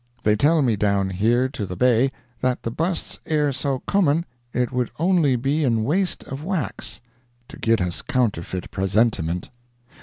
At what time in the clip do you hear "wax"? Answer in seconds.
6.43-7.01